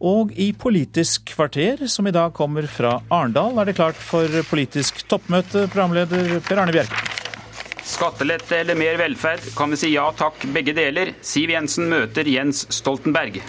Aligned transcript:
Og 0.00 0.30
i 0.40 0.48
Politisk 0.56 1.28
kvarter, 1.34 1.82
som 1.84 2.06
i 2.08 2.12
dag 2.14 2.32
kommer 2.32 2.64
fra 2.64 2.94
Arendal, 3.12 3.58
er 3.60 3.68
det 3.68 3.76
klart 3.76 3.98
for 4.00 4.24
politisk 4.48 5.02
toppmøte, 5.10 5.66
programleder 5.68 6.38
Per 6.46 6.60
Arne 6.62 6.72
Bjerke. 6.72 7.02
Skattelette 7.84 8.62
eller 8.62 8.78
mer 8.80 8.96
velferd? 8.96 9.44
Kan 9.58 9.74
vi 9.74 9.76
si 9.82 9.90
ja 9.92 10.06
takk, 10.16 10.46
begge 10.54 10.72
deler? 10.72 11.12
Siv 11.20 11.52
Jensen 11.52 11.90
møter 11.92 12.28
Jens 12.32 12.62
Stoltenberg. 12.72 13.42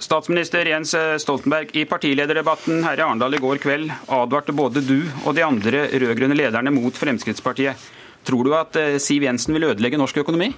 Statsminister 0.00 0.72
Jens 0.72 0.94
Stoltenberg, 1.20 1.76
i 1.76 1.84
partilederdebatten 1.84 2.80
her 2.86 2.96
i 2.96 3.04
Arendal 3.04 3.36
i 3.36 3.42
går 3.42 3.60
kveld 3.60 3.92
advarte 4.16 4.56
både 4.56 4.80
du 4.80 5.02
og 5.26 5.36
de 5.36 5.44
andre 5.44 5.84
rød-grønne 5.92 6.40
lederne 6.40 6.72
mot 6.72 6.96
Fremskrittspartiet. 6.96 7.76
Tror 8.24 8.48
du 8.48 8.56
at 8.56 8.80
eh, 8.80 8.96
Siv 9.02 9.28
Jensen 9.28 9.52
vil 9.58 9.68
ødelegge 9.68 10.00
norsk 10.00 10.24
økonomi? 10.24 10.54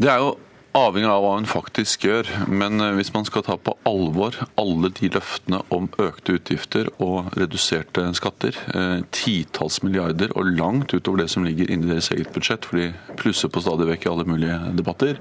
Det 0.00 0.08
er 0.08 0.22
jo 0.22 0.30
avhengig 0.78 1.10
av 1.10 1.20
hva 1.20 1.32
hun 1.34 1.48
faktisk 1.50 2.06
gjør. 2.06 2.28
Men 2.48 2.80
eh, 2.80 2.94
hvis 2.96 3.12
man 3.12 3.26
skal 3.28 3.44
ta 3.44 3.58
på 3.60 3.74
alvor 3.88 4.38
alle 4.60 4.88
de 4.96 5.10
løftene 5.12 5.60
om 5.76 5.90
økte 6.00 6.38
utgifter 6.38 6.88
og 7.04 7.34
reduserte 7.36 8.06
skatter, 8.16 8.56
eh, 8.72 9.02
titalls 9.12 9.82
milliarder 9.84 10.32
og 10.40 10.48
langt 10.56 10.94
utover 10.94 11.24
det 11.24 11.28
som 11.34 11.44
ligger 11.44 11.68
inni 11.68 11.90
deres 11.90 12.08
eget 12.14 12.32
budsjett, 12.32 12.64
for 12.64 12.80
de 12.80 13.16
plusser 13.20 13.52
på 13.52 13.60
stadig 13.60 13.90
vekk 13.90 14.06
i 14.06 14.12
alle 14.14 14.28
mulige 14.30 14.58
debatter, 14.78 15.20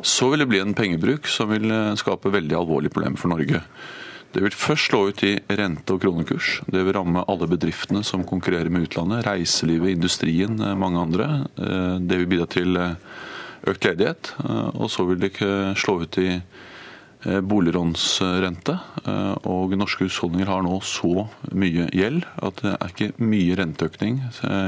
så 0.00 0.30
vil 0.32 0.40
det 0.40 0.48
bli 0.48 0.62
en 0.64 0.76
pengebruk 0.78 1.28
som 1.28 1.52
vil 1.52 1.68
eh, 1.68 1.96
skape 2.00 2.32
veldig 2.32 2.56
alvorlige 2.56 2.94
problemer 2.94 3.20
for 3.20 3.34
Norge. 3.34 3.60
Det 4.32 4.44
vil 4.46 4.54
først 4.54 4.88
slå 4.88 5.02
ut 5.10 5.24
i 5.26 5.34
rente- 5.58 5.92
og 5.92 6.00
kronekurs. 6.00 6.60
Det 6.70 6.86
vil 6.86 6.94
ramme 6.96 7.26
alle 7.28 7.50
bedriftene 7.50 8.00
som 8.06 8.24
konkurrerer 8.24 8.70
med 8.72 8.86
utlandet. 8.86 9.26
Reiselivet, 9.26 9.90
industrien, 9.98 10.54
mange 10.78 11.02
andre. 11.02 11.26
Det 11.98 12.20
vil 12.20 12.28
bidra 12.30 12.46
til 12.46 12.78
økt 13.68 13.84
ledighet. 13.84 14.34
Og 14.78 14.88
så 14.92 15.04
vil 15.08 15.20
det 15.20 15.32
ikke 15.34 15.74
slå 15.78 16.00
ut 16.04 16.18
i 16.22 16.40
boliglånsrente. 17.20 18.78
Og 19.50 19.76
norske 19.76 20.06
husholdninger 20.08 20.48
har 20.48 20.64
nå 20.64 20.78
så 20.86 21.26
mye 21.52 21.90
gjeld 21.92 22.24
at 22.40 22.62
det 22.64 22.74
er 22.76 22.94
ikke 22.94 23.10
mye 23.20 23.58
renteøkning 23.60 24.22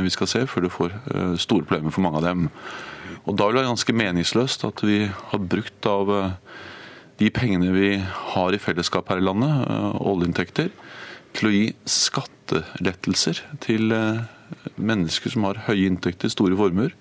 vi 0.05 0.13
skal 0.13 0.29
se 0.29 0.43
før 0.51 0.67
det 0.67 0.75
får 0.75 0.97
store 1.41 1.65
problemer 1.65 1.95
for 1.95 2.05
mange 2.05 2.21
av 2.21 2.29
dem. 2.29 2.51
Og 3.27 3.37
Da 3.39 3.47
vil 3.47 3.55
det 3.55 3.63
være 3.63 3.71
ganske 3.71 3.95
meningsløst 3.95 4.65
at 4.67 4.83
vi 4.83 4.99
har 5.07 5.39
brukt 5.39 5.87
av 5.87 6.11
eh, 6.11 6.33
de 7.23 7.31
pengene 7.31 7.71
vi 7.75 7.91
har 8.03 8.55
i 8.55 8.59
fellesskap 8.63 9.13
her 9.13 9.23
i 9.23 9.27
landet, 9.27 9.53
eh, 9.71 10.01
oljeinntekter, 10.11 10.73
til 11.33 11.49
å 11.49 11.53
gi 11.55 11.69
skattelettelser 11.87 13.45
til 13.63 13.95
eh, 13.95 14.25
mennesker 14.75 15.31
som 15.35 15.47
har 15.47 15.63
høye 15.69 15.87
inntekter, 15.87 16.33
store 16.35 16.59
formuer. 16.59 16.97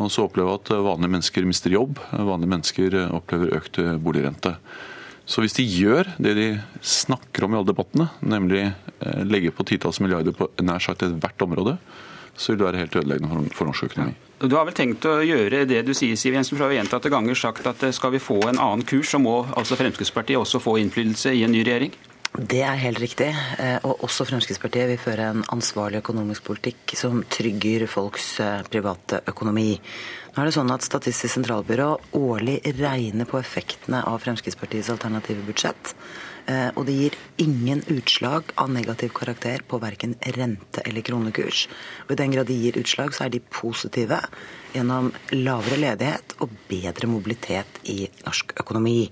Og 0.00 0.08
så 0.12 0.24
opplever 0.24 0.56
at 0.56 0.72
vanlige 0.72 1.12
mennesker 1.12 1.44
mister 1.48 1.74
jobb, 1.74 2.00
vanlige 2.12 2.52
mennesker 2.54 2.96
opplever 3.12 3.58
økt 3.58 3.80
boligrente. 4.00 4.54
Så 5.28 5.44
hvis 5.44 5.54
de 5.58 5.66
gjør 5.68 6.08
det 6.22 6.32
de 6.38 6.46
snakker 6.80 7.44
om 7.44 7.52
i 7.52 7.58
alle 7.60 7.68
debattene, 7.68 8.08
nemlig 8.24 8.64
legge 9.28 9.52
på 9.54 9.66
titalls 9.68 10.00
milliarder 10.02 10.34
på 10.34 10.48
nær 10.64 10.82
sagt 10.82 11.04
ethvert 11.04 11.44
område, 11.44 11.76
så 12.36 12.52
vil 12.52 12.62
det 12.62 12.68
være 12.70 12.82
helt 12.82 12.96
ødeleggende 12.96 13.54
for 13.54 13.68
norsk 13.68 13.90
økonomi. 13.90 14.14
Du 14.42 14.56
har 14.56 14.66
vel 14.66 14.74
tenkt 14.74 15.04
å 15.06 15.20
gjøre 15.22 15.62
det 15.70 15.84
du 15.86 15.92
sier, 15.94 16.16
Siv 16.18 16.34
Jensen, 16.34 16.56
for 16.56 16.66
har 16.66 16.74
gjentatte 16.74 17.12
ganger 17.12 17.38
sagt 17.38 17.66
at 17.68 17.84
eh, 17.86 17.94
skal 17.94 18.14
vi 18.14 18.22
få 18.22 18.40
en 18.50 18.58
annen 18.58 18.82
kurs, 18.88 19.12
så 19.12 19.20
må 19.22 19.42
altså 19.54 19.78
Fremskrittspartiet 19.78 20.40
også 20.40 20.58
få 20.62 20.78
innflytelse 20.82 21.34
i 21.36 21.44
en 21.46 21.54
ny 21.54 21.62
regjering? 21.62 21.92
Det 22.32 22.62
er 22.64 22.78
helt 22.80 22.96
riktig. 23.02 23.28
Eh, 23.60 23.76
og 23.84 24.06
også 24.06 24.24
Fremskrittspartiet 24.24 24.88
vil 24.88 25.00
føre 25.00 25.26
en 25.34 25.42
ansvarlig 25.52 26.00
økonomisk 26.00 26.46
politikk 26.46 26.94
som 26.96 27.20
trygger 27.28 27.84
folks 27.92 28.38
eh, 28.40 28.62
private 28.72 29.20
økonomi. 29.28 29.74
Nå 30.32 30.40
er 30.40 30.48
det 30.48 30.54
sånn 30.56 30.72
at 30.72 30.86
Statistisk 30.86 31.36
sentralbyrå 31.36 31.90
årlig 32.16 32.56
regner 32.80 33.28
på 33.28 33.36
effektene 33.36 34.00
av 34.08 34.24
Fremskrittspartiets 34.24 34.88
alternative 34.94 35.44
budsjett. 35.44 35.92
Eh, 36.48 36.70
og 36.72 36.88
det 36.88 36.96
gir 36.96 37.20
ingen 37.44 37.84
utslag 37.92 38.48
av 38.56 38.72
negativ 38.72 39.12
karakter 39.20 39.60
på 39.68 39.84
verken 39.84 40.16
rente 40.32 40.88
eller 40.88 41.04
kronekurs. 41.04 41.66
Og 42.08 42.16
I 42.16 42.22
den 42.24 42.32
grad 42.32 42.48
de 42.48 42.56
gir 42.56 42.80
utslag, 42.80 43.12
så 43.12 43.26
er 43.26 43.36
de 43.36 43.44
positive 43.44 44.24
gjennom 44.72 45.12
lavere 45.36 45.84
ledighet 45.84 46.38
og 46.40 46.56
bedre 46.72 47.12
mobilitet 47.12 47.84
i 47.92 48.06
norsk 48.24 48.56
økonomi. 48.56 49.02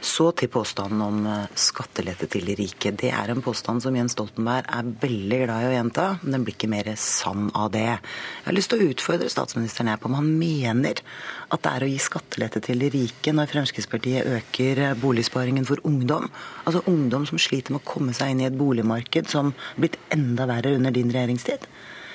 Så 0.00 0.30
til 0.32 0.48
påstanden 0.48 1.00
om 1.04 1.26
eh, 1.28 1.56
skattelette 1.60 2.24
til 2.32 2.46
de 2.48 2.54
rike. 2.56 2.92
Det 2.96 3.10
er 3.12 3.32
en 3.32 3.42
påstand 3.44 3.82
som 3.84 3.96
Jens 3.96 4.14
Stoltenberg 4.16 4.64
er 4.72 4.88
veldig 5.02 5.40
glad 5.42 5.64
i 5.64 5.68
å 5.68 5.74
gjenta, 5.74 6.06
men 6.22 6.36
den 6.36 6.46
blir 6.46 6.56
ikke 6.56 6.70
mer 6.72 6.88
sann 6.96 7.50
av 7.52 7.68
det. 7.74 7.84
Jeg 7.84 8.46
har 8.46 8.56
lyst 8.56 8.72
til 8.72 8.80
å 8.80 8.88
utfordre 8.94 9.28
statsministeren 9.32 9.92
her 9.92 10.00
på 10.00 10.08
om 10.08 10.16
han 10.16 10.32
mener 10.40 11.04
at 11.52 11.60
det 11.66 11.74
er 11.74 11.84
å 11.84 11.90
gi 11.92 12.00
skattelette 12.00 12.64
til 12.64 12.80
de 12.80 12.90
rike 12.96 13.36
når 13.36 13.52
Fremskrittspartiet 13.52 14.32
øker 14.38 14.82
eh, 14.86 14.96
boligsparingen 15.04 15.68
for 15.68 15.84
ungdom. 15.84 16.30
Altså 16.64 16.80
ungdom 16.88 17.28
som 17.28 17.42
sliter 17.42 17.76
med 17.76 17.84
å 17.84 17.90
komme 17.92 18.16
seg 18.16 18.32
inn 18.32 18.44
i 18.46 18.48
et 18.48 18.56
boligmarked 18.56 19.28
som 19.28 19.52
er 19.52 19.84
blitt 19.84 20.00
enda 20.16 20.48
verre 20.48 20.78
under 20.80 20.96
din 20.96 21.12
regjeringstid 21.12 21.68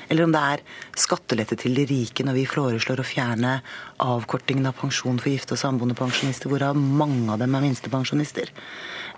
eller 0.10 0.26
om 0.26 0.34
det 0.34 0.42
er 0.54 0.64
skattelette 1.00 1.58
til 1.60 1.76
de 1.78 1.86
rike 1.90 2.26
når 2.26 2.38
vi 2.38 2.46
foreslår 2.50 3.02
å 3.02 3.08
fjerne 3.08 3.58
avkortingen 4.04 4.70
av 4.70 4.78
pensjon 4.80 5.20
for 5.22 5.32
gifte 5.32 5.56
og 5.56 5.62
samboende 5.62 5.98
pensjonister, 5.98 6.52
hvorav 6.52 6.78
mange 6.78 7.32
av 7.34 7.42
dem 7.42 7.56
er 7.56 7.66
minstepensjonister. 7.66 8.52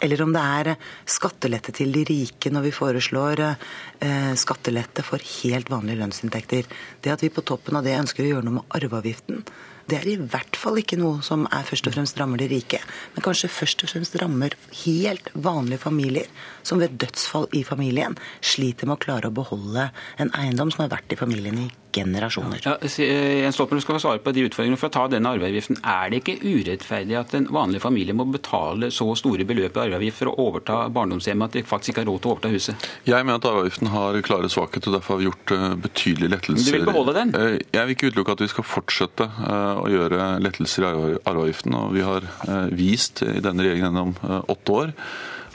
Eller 0.04 0.22
om 0.22 0.34
det 0.34 0.44
er 0.44 0.74
skattelette 1.10 1.74
til 1.76 1.94
de 1.96 2.04
rike 2.08 2.52
når 2.54 2.68
vi 2.68 2.76
foreslår 2.76 3.44
eh, 3.48 4.34
skattelette 4.38 5.06
for 5.06 5.24
helt 5.42 5.72
vanlige 5.74 6.02
lønnsinntekter. 6.04 6.70
Det 7.02 7.14
at 7.14 7.26
vi 7.26 7.34
på 7.34 7.46
toppen 7.46 7.80
av 7.80 7.88
det 7.88 7.98
ønsker 7.98 8.26
å 8.26 8.30
gjøre 8.32 8.48
noe 8.48 8.60
med 8.60 8.78
arveavgiften, 8.78 9.42
det 9.88 10.02
er 10.02 10.08
i 10.12 10.18
hvert 10.20 10.60
fall 10.60 10.80
ikke 10.82 11.00
noe 11.00 11.22
som 11.24 11.46
er 11.48 11.68
først 11.68 11.88
og 11.88 11.96
fremst 11.96 12.20
rammer 12.20 12.42
de 12.42 12.50
rike, 12.52 12.82
men 13.16 13.24
kanskje 13.24 13.52
først 13.52 13.86
og 13.86 13.94
fremst 13.94 14.18
rammer 14.20 14.56
helt 14.84 15.32
vanlige 15.34 15.84
familier 15.86 16.28
som 16.68 16.84
ved 16.84 16.98
dødsfall 17.00 17.48
i 17.56 17.64
familien 17.68 18.18
sliter 18.44 18.90
med 18.90 18.98
å 18.98 19.04
klare 19.08 19.32
å 19.32 19.38
beholde 19.38 19.90
en 20.20 20.34
eiendom 20.36 20.74
som 20.74 20.86
har 20.86 20.98
vært 20.98 21.16
i 21.16 21.20
familien 21.20 21.64
i 21.64 21.70
generasjoner. 21.98 22.62
Ja, 22.66 22.76
eh, 22.82 23.42
Jens 23.44 23.58
Stoltenberg 23.58 23.84
skal 23.84 24.00
svare 24.02 24.22
på 24.24 24.34
de 24.36 24.46
utfordringene. 24.48 24.80
For 24.80 24.90
å 24.90 24.94
ta 24.94 25.06
denne 25.12 25.34
arveavgiften, 25.36 25.80
Er 25.88 26.10
det 26.10 26.22
ikke 26.22 26.40
urettferdig 26.44 27.18
at 27.20 27.34
en 27.38 27.48
vanlig 27.54 27.82
familie 27.82 28.14
må 28.14 28.26
betale 28.32 28.90
så 28.92 29.08
store 29.16 29.46
beløp 29.48 29.78
i 29.78 29.84
arveavgift 29.86 30.18
for 30.22 30.32
å 30.32 30.48
overta 30.48 30.90
barndomshjemmet 30.94 31.50
at 31.50 31.54
de 31.58 31.64
faktisk 31.64 31.94
ikke 31.94 32.04
har 32.04 32.10
råd 32.12 32.22
til 32.22 32.30
å 32.30 32.34
overta 32.36 32.52
huset? 32.52 32.88
Jeg 33.06 33.26
mener 33.26 33.40
at 33.40 33.48
arveavgiften 33.50 33.92
har 33.94 34.22
klare 34.22 34.50
svakheter, 34.50 34.92
og 34.92 34.98
derfor 35.00 35.16
har 35.16 35.22
vi 35.22 35.30
gjort 35.30 35.56
eh, 35.56 35.76
betydelige 35.88 36.34
lettelser. 36.36 36.72
Du 36.72 36.78
vil 36.78 36.90
beholde 36.90 37.16
den? 37.18 37.36
Eh, 37.36 37.60
jeg 37.74 37.86
vil 37.88 37.96
ikke 37.96 38.12
utelukke 38.12 38.38
at 38.38 38.44
vi 38.46 38.52
skal 38.52 38.68
fortsette 38.68 39.30
å 39.48 39.88
gjøre 39.90 40.28
lettelser 40.44 40.84
i 40.84 40.92
arveavgiften. 41.24 41.74
og 41.76 41.94
Vi 41.96 42.04
har 42.06 42.28
vist 42.72 43.24
i 43.24 43.40
denne 43.44 43.64
regjeringen 43.64 43.88
gjennom 43.88 44.16
åtte 44.48 44.72
år 44.74 44.94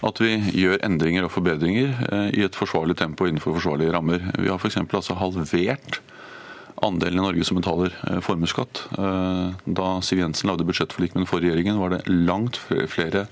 at 0.03 0.19
vi 0.19 0.33
gjør 0.59 0.81
endringer 0.83 1.27
og 1.27 1.31
forbedringer 1.31 2.33
i 2.35 2.43
et 2.43 2.57
forsvarlig 2.59 2.97
tempo 2.99 3.29
innenfor 3.29 3.55
forsvarlige 3.55 3.93
rammer. 3.95 4.25
Vi 4.39 4.51
har 4.51 4.59
f.eks. 4.59 4.81
Altså 4.83 5.15
halvert 5.19 6.01
andelen 6.83 7.19
i 7.19 7.23
Norge 7.23 7.47
som 7.47 7.59
betaler 7.59 7.95
eh, 8.09 8.21
formuesskatt. 8.25 8.87
Eh, 8.99 9.51
da 9.79 9.89
Siv 10.05 10.23
Jensen 10.23 10.51
lagde 10.51 10.67
budsjettforlik 10.69 11.15
med 11.15 11.25
den 11.25 11.31
forrige 11.31 11.55
regjeringen, 11.55 11.81
var 11.81 11.95
det 11.95 12.03
langt 12.11 12.59
flere 12.91 13.27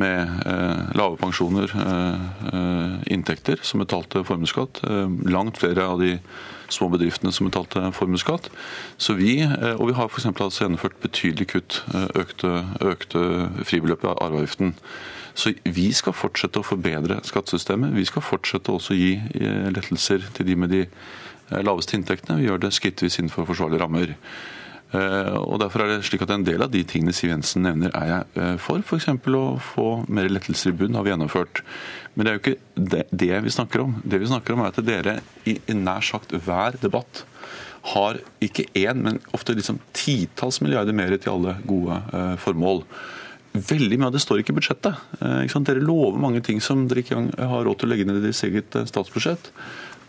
med 0.00 0.46
eh, 0.50 0.90
lave 0.98 1.16
pensjoner, 1.20 1.70
inntekter, 3.06 3.60
som 3.62 3.82
betalte 3.82 4.24
formuesskatt. 4.26 4.82
Langt 5.30 5.60
flere 5.62 5.86
av 5.86 6.02
de 6.02 6.16
små 6.72 6.88
bedriftene 6.90 7.30
som 7.32 7.46
betalte 7.46 7.92
formuesskatt. 7.94 8.48
Så 8.98 9.14
vi, 9.14 9.36
og 9.76 9.84
vi 9.86 9.94
har 9.94 10.10
f.eks. 10.10 10.26
Altså 10.32 10.64
gjennomført 10.64 10.98
betydelig 11.04 11.46
kutt, 11.52 11.82
økte, 12.18 12.64
økte 12.82 13.22
fribeløp 13.62 14.02
i 14.02 14.10
arveavgiften. 14.16 14.74
Så 15.38 15.52
vi 15.62 15.86
skal 15.94 16.16
fortsette 16.16 16.58
å 16.58 16.66
forbedre 16.66 17.20
skattesystemet. 17.26 17.94
Vi 17.94 18.06
skal 18.10 18.26
fortsette 18.26 18.74
også 18.74 18.96
å 18.96 18.98
gi 18.98 19.12
lettelser 19.74 20.26
til 20.34 20.50
de 20.50 20.58
med 20.58 20.74
de 20.74 20.82
laveste 21.50 21.96
inntektene. 21.98 22.38
Vi 22.40 22.48
gjør 22.48 22.62
det 22.64 22.74
skrittvis 22.76 23.18
innenfor 23.20 23.48
forsvarlige 23.48 23.82
rammer. 23.82 24.14
Eh, 24.94 25.34
og 25.40 25.58
Derfor 25.62 25.84
er 25.84 25.90
det 25.90 26.06
slik 26.06 26.22
at 26.22 26.30
En 26.30 26.44
del 26.46 26.62
av 26.62 26.70
de 26.70 26.84
tingene 26.86 27.14
Siv 27.14 27.32
Jensen 27.32 27.64
nevner, 27.66 27.90
er 27.96 28.10
jeg 28.10 28.42
eh, 28.42 28.56
for. 28.62 28.82
F.eks. 28.84 29.08
å 29.10 29.44
få 29.58 29.88
mer 30.08 30.30
lettelser 30.30 30.70
i 30.70 30.78
bunn 30.78 30.94
har 30.94 31.06
vi 31.06 31.12
gjennomført. 31.14 31.62
Men 32.14 32.26
det 32.26 32.30
er 32.30 32.38
jo 32.38 32.42
ikke 32.44 33.06
det, 33.10 33.32
vi 33.46 33.54
snakker 33.56 33.82
om. 33.82 33.96
Det 34.04 34.20
vi 34.22 34.30
snakker 34.30 34.54
om 34.54 34.62
er 34.62 34.70
at 34.70 34.84
dere 34.86 35.18
i 35.50 35.58
nær 35.74 36.04
sagt 36.04 36.34
hver 36.46 36.78
debatt 36.82 37.24
har 37.94 38.20
ikke 38.40 38.68
én, 38.80 39.02
men 39.04 39.18
ofte 39.36 39.56
liksom 39.56 39.80
titalls 39.92 40.62
milliarder 40.64 40.94
mer 40.96 41.12
til 41.18 41.34
alle 41.34 41.58
gode 41.68 41.98
formål. 42.40 42.80
Veldig 43.52 43.98
mye 43.98 44.08
av 44.08 44.14
det 44.14 44.22
står 44.24 44.40
ikke 44.40 44.54
i 44.54 44.56
budsjettet. 44.56 45.02
Dere 45.20 45.82
lover 45.82 46.16
mange 46.22 46.40
ting 46.46 46.62
som 46.64 46.86
dere 46.88 47.02
ikke 47.04 47.18
har 47.36 47.66
råd 47.66 47.82
til 47.82 47.90
å 47.90 47.92
legge 47.92 48.06
ned 48.08 48.22
i 48.22 48.24
deres 48.24 48.40
eget 48.46 48.78
statsbudsjett. 48.88 49.50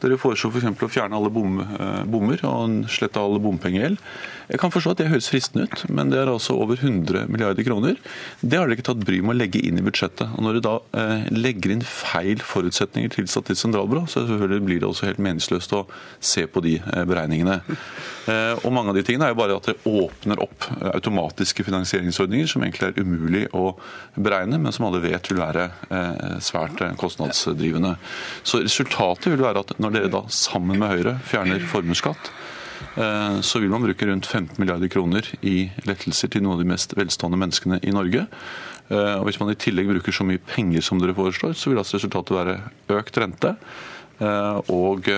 Dere 0.04 0.18
foreslår 0.20 0.56
f.eks. 0.56 0.86
å 0.86 0.92
fjerne 0.92 1.18
alle 1.18 1.32
bom, 1.34 1.60
eh, 1.64 2.02
bommer 2.10 2.42
og 2.48 2.90
slette 2.92 3.22
all 3.22 3.38
bompengegjeld. 3.44 4.02
Jeg 4.46 4.62
kan 4.62 4.74
forstå 4.74 4.94
at 4.94 5.00
det 5.02 5.08
høres 5.10 5.30
fristende 5.32 5.66
ut, 5.66 5.86
men 5.90 6.12
det 6.12 6.20
er 6.22 6.30
altså 6.30 6.58
over 6.62 6.78
100 6.78 7.26
milliarder 7.34 7.66
kroner. 7.66 7.98
Det 8.42 8.60
har 8.60 8.68
dere 8.68 8.78
ikke 8.78 8.90
tatt 8.92 9.06
bry 9.08 9.22
med 9.24 9.34
å 9.34 9.40
legge 9.40 9.64
inn 9.66 9.80
i 9.82 9.86
budsjettet. 9.86 10.36
Og 10.36 10.46
Når 10.46 10.60
dere 10.60 10.66
da 10.68 10.76
eh, 11.02 11.30
legger 11.34 11.74
inn 11.74 11.86
feil 11.86 12.44
forutsetninger 12.46 13.16
til 13.16 13.32
Statistisk 13.32 13.66
sentralbyrå, 13.66 14.06
så 14.12 14.26
blir 14.28 14.84
det 14.84 14.88
også 14.88 15.10
helt 15.10 15.24
meningsløst 15.24 15.74
å 15.74 15.86
se 16.20 16.46
på 16.46 16.62
de 16.66 16.78
eh, 16.78 17.08
beregningene. 17.10 17.62
Og 18.26 18.72
mange 18.74 18.90
av 18.90 18.98
de 18.98 19.04
tingene 19.06 19.28
er 19.28 19.34
jo 19.36 19.38
bare 19.38 19.58
at 19.60 19.68
det 19.70 19.76
åpner 19.86 20.40
opp 20.42 20.66
automatiske 20.96 21.66
finansieringsordninger 21.68 22.50
som 22.50 22.64
egentlig 22.66 22.88
er 22.88 23.06
umulig 23.06 23.44
å 23.54 23.68
beregne, 24.16 24.58
men 24.58 24.74
som 24.74 24.88
alle 24.88 25.04
vet 25.04 25.30
vil 25.30 25.44
være 25.44 25.68
svært 26.42 26.82
kostnadsdrivende. 26.98 27.94
Så 28.42 28.64
resultatet 28.64 29.30
vil 29.36 29.46
være 29.46 29.62
at 29.62 29.76
når 29.78 29.94
dere 29.94 30.14
da 30.18 30.24
sammen 30.34 30.82
med 30.82 30.96
Høyre 30.96 31.20
fjerner 31.30 31.62
formuesskatt, 31.70 32.34
Eh, 32.96 33.42
så 33.42 33.60
vil 33.60 33.70
man 33.70 33.84
bruke 33.84 34.08
rundt 34.08 34.26
15 34.28 34.56
milliarder 34.60 34.88
kroner 34.92 35.28
i 35.46 35.70
lettelser 35.88 36.32
til 36.32 36.46
noen 36.46 36.56
av 36.56 36.64
de 36.64 36.70
mest 36.70 36.96
velstående 36.98 37.40
menneskene 37.40 37.82
i 37.84 37.94
Norge. 37.96 38.26
Eh, 38.88 39.16
og 39.18 39.26
Hvis 39.28 39.40
man 39.42 39.52
i 39.52 39.60
tillegg 39.60 39.90
bruker 39.90 40.16
så 40.16 40.28
mye 40.28 40.40
penger 40.40 40.86
som 40.86 41.02
dere 41.02 41.16
foreslår, 41.18 41.56
så 41.58 41.72
vil 41.72 41.82
altså 41.82 42.00
resultatet 42.00 42.38
være 42.38 42.60
økt 42.96 43.20
rente. 43.22 43.56
Eh, 44.16 44.72
og, 44.72 45.10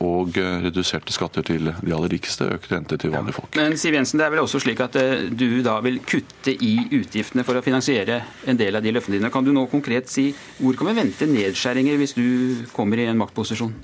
og, 0.00 0.38
reduserte 0.66 1.12
skatter 1.12 1.44
til 1.44 1.68
de 1.68 1.92
aller 1.92 2.12
rikeste, 2.12 2.48
økt 2.56 2.70
rente 2.72 2.96
til 3.00 3.12
vanlige 3.12 3.36
folk. 3.36 3.58
Men 3.58 3.76
Siv 3.80 3.96
Jensen, 3.96 4.20
det 4.20 4.26
er 4.26 4.32
vel 4.32 4.44
også 4.44 4.62
slik 4.64 4.80
at 4.84 4.96
du 5.36 5.60
da 5.66 5.78
vil 5.84 6.00
kutte 6.06 6.54
i 6.54 6.74
utgiftene 6.96 7.44
for 7.46 7.58
å 7.58 7.64
finansiere 7.64 8.22
en 8.48 8.60
del 8.60 8.78
av 8.78 8.84
de 8.84 8.94
løftene 8.96 9.18
dine. 9.18 9.32
Kan 9.34 9.44
du 9.44 9.52
nå 9.52 9.66
konkret 9.72 10.08
si 10.12 10.30
hvor 10.60 10.78
kan 10.78 10.90
vi 10.90 11.00
vente 11.02 11.28
nedskjæringer 11.28 12.00
hvis 12.00 12.16
du 12.16 12.26
kommer 12.76 13.02
i 13.02 13.10
en 13.10 13.20
maktposisjon? 13.20 13.74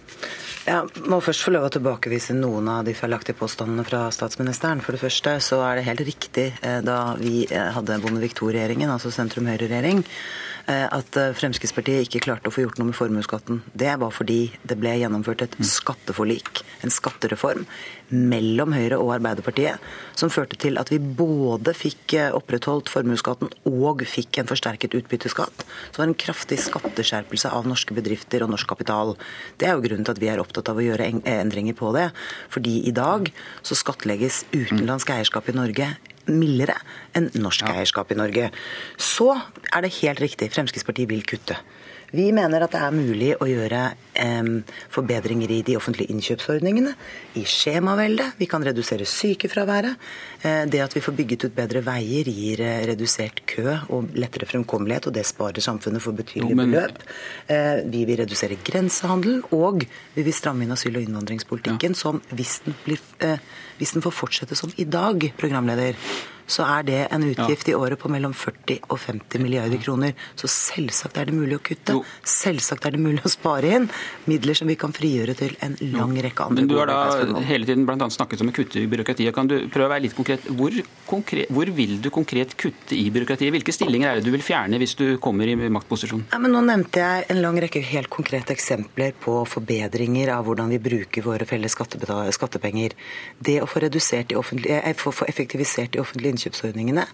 Jeg 0.63 1.07
må 1.11 1.19
først 1.19 1.43
få 1.43 1.51
lov 1.51 1.65
å 1.67 1.73
tilbakevise 1.75 2.37
noen 2.39 2.69
av 2.71 2.85
de 2.87 2.95
feilaktige 2.95 3.35
påstandene 3.41 3.83
fra 3.87 4.05
statsministeren. 4.15 4.83
For 4.85 4.95
det 4.95 5.03
første 5.03 5.35
så 5.43 5.59
er 5.67 5.81
det 5.81 5.89
helt 5.89 6.05
riktig 6.07 6.47
eh, 6.63 6.79
da 6.87 7.17
vi 7.19 7.43
eh, 7.49 7.73
hadde 7.75 7.99
Bondevik 8.05 8.37
II-regjeringen, 8.39 8.93
altså 8.95 9.11
sentrum-høyre-regjering, 9.11 10.05
Eh, 10.05 10.52
at 10.93 11.17
eh, 11.21 11.33
Fremskrittspartiet 11.37 12.07
ikke 12.07 12.23
klarte 12.27 12.51
å 12.51 12.55
få 12.55 12.65
gjort 12.65 12.79
noe 12.81 12.91
med 12.91 12.97
formuesskatten. 12.99 13.63
Det 13.79 13.93
var 14.01 14.13
fordi 14.15 14.53
det 14.69 14.77
ble 14.81 14.95
gjennomført 15.01 15.45
et 15.47 15.57
skatteforlik, 15.67 16.63
en 16.85 16.93
skattereform, 16.93 17.67
mellom 18.13 18.75
Høyre 18.77 18.99
og 19.01 19.15
Arbeiderpartiet, 19.15 19.81
som 20.19 20.31
førte 20.33 20.59
til 20.61 20.77
at 20.81 20.93
vi 20.93 20.99
både 21.01 21.73
fikk 21.77 22.17
eh, 22.19 22.35
opprettholdt 22.37 22.93
formuesskatten 22.93 23.53
og 23.71 24.05
fikk 24.09 24.43
en 24.43 24.51
forsterket 24.51 24.97
utbytteskatt. 24.99 25.65
Så 25.65 25.95
det 25.95 26.03
var 26.03 26.11
en 26.11 26.21
kraftig 26.27 26.61
skatteskjerpelse 26.63 27.53
av 27.53 27.69
norske 27.69 27.97
bedrifter 27.97 28.45
og 28.45 28.53
norsk 28.53 28.69
kapital. 28.75 29.17
Det 29.61 29.69
er 29.69 29.77
jo 29.77 29.87
grunnen 29.87 30.07
til 30.09 30.17
at 30.17 30.23
vi 30.23 30.31
er 30.33 30.43
opptatt 30.43 30.71
av 30.73 30.81
å 30.81 30.87
gjøre 30.87 31.09
endringer 31.23 31.77
på 31.79 31.93
det. 31.97 32.11
Fordi 32.53 32.81
i 32.89 32.95
dag 32.97 33.33
så 33.65 33.79
skattlegges 33.79 34.45
utenlandsk 34.53 35.15
eierskap 35.17 35.49
i 35.49 35.57
Norge 35.57 35.93
mildere 36.31 36.77
enn 37.19 37.31
norsk 37.35 37.67
eierskap 37.67 38.13
i 38.13 38.19
Norge. 38.19 38.51
Så 38.97 39.31
er 39.33 39.85
det 39.85 39.95
helt 40.01 40.23
riktig, 40.23 40.53
Fremskrittspartiet 40.55 41.11
vil 41.11 41.25
kutte. 41.27 41.59
Vi 42.13 42.29
mener 42.35 42.65
at 42.65 42.75
det 42.75 42.81
er 42.85 42.95
mulig 42.95 43.31
å 43.41 43.49
gjøre 43.49 43.83
forbedringer 44.93 45.51
i 45.51 45.63
de 45.65 45.77
offentlige 45.79 46.13
innkjøpsordningene, 46.13 46.93
i 47.41 47.45
skjemaveldet. 47.49 48.35
Vi 48.37 48.49
kan 48.51 48.65
redusere 48.65 49.07
sykefraværet. 49.09 49.97
Eh, 50.43 50.65
det 50.69 50.83
at 50.85 50.93
vi 50.97 51.03
får 51.05 51.17
bygget 51.17 51.47
ut 51.47 51.55
bedre 51.57 51.81
veier, 51.87 52.29
gir 52.29 52.61
eh, 52.61 52.83
redusert 52.91 53.41
kø 53.49 53.79
og 53.95 54.13
lettere 54.19 54.49
fremkommelighet, 54.51 55.09
og 55.09 55.17
det 55.17 55.25
sparer 55.29 55.65
samfunnet 55.65 56.05
for 56.05 56.17
betydelige 56.19 56.59
men... 56.59 56.75
beløp. 56.75 57.01
Eh, 57.49 57.81
vi 57.89 58.05
vil 58.09 58.21
redusere 58.21 58.61
grensehandel, 58.61 59.41
og 59.57 59.87
vi 60.17 60.27
vil 60.27 60.37
stramme 60.37 60.67
inn 60.67 60.77
asyl- 60.77 61.01
og 61.01 61.07
innvandringspolitikken, 61.07 61.97
ja. 61.97 62.03
som 62.03 62.21
hvis 62.37 62.59
den, 62.67 62.77
blir, 62.85 63.01
hvis 63.81 63.97
den 63.97 64.05
får 64.05 64.17
fortsette 64.19 64.59
som 64.59 64.73
i 64.77 64.85
dag, 64.85 65.31
programleder, 65.41 65.97
så 66.53 66.67
er 66.69 66.87
det 66.89 67.01
en 67.09 67.25
utgift 67.25 67.69
ja. 67.69 67.73
i 67.73 67.79
året 67.79 68.01
på 68.01 68.11
mellom 68.13 68.35
40 68.37 68.83
og 68.89 68.99
50 69.01 69.43
milliarder 69.43 69.81
kroner. 69.83 70.17
Så 70.39 70.51
selvsagt 70.51 71.19
er 71.21 71.31
det 71.31 71.37
mulig 71.37 71.59
å 71.59 71.63
kutte. 71.65 71.97
Jo. 71.97 72.05
Selvsagt 72.29 72.87
er 72.89 72.97
det 72.97 73.03
mulig 73.03 73.23
å 73.25 73.33
spare 73.33 73.73
inn 73.79 73.89
midler 74.31 74.59
som 74.59 74.71
vi 74.71 74.77
kan 74.81 74.95
frigjøre 74.95 75.37
til 75.39 75.57
en 75.65 75.77
lang 75.95 76.15
rekke 76.25 76.47
andre 76.47 76.63
Men 76.63 76.71
Du 76.71 76.77
har 76.79 76.91
da 76.91 77.41
hele 77.49 77.69
tiden 77.69 77.87
blant 77.89 78.05
annet 78.05 78.17
snakket 78.17 78.45
om 78.45 78.53
å 78.53 78.57
kutte 78.57 78.81
i 78.83 78.89
byråkratiet. 78.91 79.33
Kan 79.35 79.51
du 79.51 79.57
prøve 79.73 79.89
å 79.89 79.93
være 79.95 80.07
litt 80.07 80.17
konkret? 80.19 80.47
Hvor, 80.61 80.77
konkret? 81.09 81.51
hvor, 81.53 81.73
vil 81.73 81.97
du 82.05 82.11
konkret 82.15 82.57
kutte 82.61 82.97
i 82.99 83.07
byråkratiet? 83.15 83.53
Hvilke 83.55 83.75
stillinger 83.75 84.11
er 84.11 84.21
det 84.21 84.27
du 84.27 84.33
vil 84.35 84.45
fjerne 84.45 84.81
hvis 84.83 84.97
du 84.99 85.07
kommer 85.23 85.49
i 85.49 85.57
maktposisjon? 85.57 86.27
Ja, 86.35 86.41
men 86.43 86.55
nå 86.55 86.63
nevnte 86.67 87.03
jeg 87.03 87.29
en 87.33 87.43
lang 87.45 87.61
rekke 87.63 87.83
helt 87.93 88.13
konkrete 88.13 88.55
eksempler 88.55 89.17
på 89.23 89.39
forbedringer 89.49 90.35
av 90.37 90.47
hvordan 90.47 90.73
vi 90.73 90.81
bruker 90.83 91.25
våre 91.27 91.49
felles 91.49 91.75
skattepenger. 91.77 92.97
Det 93.41 93.59
å 93.63 93.69
få, 93.69 93.83
eh, 93.83 94.93
få, 94.99 95.13
få 95.13 95.29
effektivisert 95.29 95.93
de 95.93 96.03
offentlige 96.03 96.37
innkjøpsordningene 96.43 97.05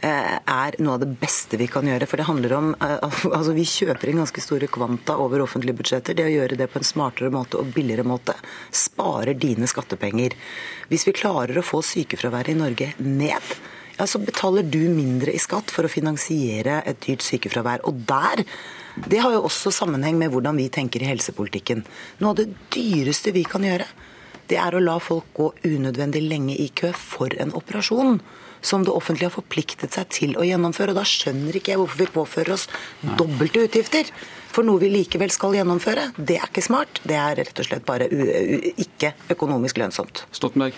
eh, 0.00 0.36
er 0.40 0.78
noe 0.80 0.96
av 0.96 1.04
det 1.04 1.10
beste 1.20 1.58
vi 1.60 1.68
kan 1.70 1.88
gjøre. 1.88 2.08
For 2.08 2.20
det 2.20 2.28
handler 2.28 2.56
om 2.56 2.70
eh, 2.80 2.98
altså 3.36 3.54
Vi 3.56 3.66
kjøper 3.68 4.10
inn 4.10 4.22
ganske 4.22 4.44
store 4.44 4.70
kvanta 4.72 5.18
over 5.20 5.44
offentlige 5.44 5.80
budsjetter. 5.80 6.16
Det 6.16 6.26
å 6.26 6.32
gjøre 6.32 6.58
det 6.60 6.70
på 6.72 6.80
en 6.80 6.88
smartere 6.88 7.32
måte 7.34 7.60
og 7.60 7.72
billigere 7.74 8.06
måte 8.08 8.36
sparer 8.72 9.36
dine 9.38 9.68
skattepenger. 9.70 10.36
Hvis 10.90 11.06
vi 11.08 11.16
klarer 11.16 11.60
å 11.60 11.66
få 11.66 11.82
sykefraværet 11.84 12.54
i 12.54 12.60
Norge 12.60 12.92
ned, 13.04 13.54
ja, 14.00 14.06
så 14.08 14.20
betaler 14.22 14.64
du 14.64 14.80
mindre 14.88 15.32
i 15.34 15.40
skatt 15.40 15.72
for 15.74 15.84
å 15.84 15.92
finansiere 15.92 16.80
et 16.88 17.02
dyrt 17.04 17.24
sykefravær. 17.26 17.84
Og 17.88 18.06
der 18.08 18.46
det 19.06 19.20
har 19.22 19.32
jo 19.32 19.44
også 19.46 19.70
sammenheng 19.72 20.16
med 20.18 20.32
hvordan 20.32 20.56
vi 20.58 20.70
tenker 20.72 21.02
i 21.04 21.08
helsepolitikken. 21.08 21.84
Noe 22.20 22.32
av 22.32 22.40
det 22.40 22.48
dyreste 22.74 23.32
vi 23.36 23.44
kan 23.46 23.64
gjøre, 23.64 23.86
det 24.50 24.58
er 24.58 24.74
å 24.74 24.82
la 24.82 24.96
folk 24.98 25.28
gå 25.36 25.50
unødvendig 25.62 26.24
lenge 26.24 26.56
i 26.58 26.66
kø 26.74 26.90
for 26.96 27.34
en 27.38 27.52
operasjon 27.54 28.18
som 28.62 28.84
det 28.84 28.92
offentlige 28.92 29.30
har 29.30 29.36
forpliktet 29.36 29.96
seg 29.96 30.10
til 30.12 30.36
å 30.36 30.46
gjennomføre. 30.46 30.94
og 30.94 31.00
Da 31.00 31.06
skjønner 31.08 31.56
ikke 31.56 31.74
jeg 31.74 31.80
hvorfor 31.80 32.02
vi 32.02 32.10
påfører 32.14 32.56
oss 32.56 32.68
dobbelte 33.20 33.66
utgifter 33.68 34.12
for 34.50 34.66
noe 34.66 34.80
vi 34.82 34.90
likevel 34.92 35.30
skal 35.34 35.54
gjennomføre. 35.58 36.10
Det 36.18 36.40
er 36.40 36.50
ikke 36.50 36.64
smart. 36.64 37.00
Det 37.06 37.16
er 37.18 37.38
rett 37.38 37.62
og 37.62 37.68
slett 37.68 37.86
bare 37.86 38.08
ikke 38.10 39.14
økonomisk 39.32 39.80
lønnsomt. 39.80 40.24
Stoltenberg? 40.34 40.76